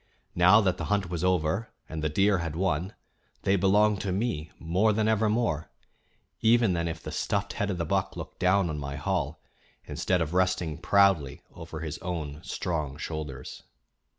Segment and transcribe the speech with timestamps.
[0.33, 2.95] Now that the hunt was over and the deer had won,
[3.43, 5.69] they belonged to me more than ever more
[6.41, 9.43] even than if the stuffed head of the buck looked down on my hall,
[9.85, 13.61] instead of resting proudly over his own strong shoulders.